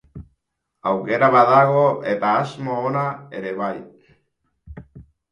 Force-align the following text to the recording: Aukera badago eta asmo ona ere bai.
Aukera 0.91 1.27
badago 1.35 1.83
eta 2.13 2.31
asmo 2.45 2.77
ona 2.85 3.03
ere 3.41 3.53
bai. 3.59 3.75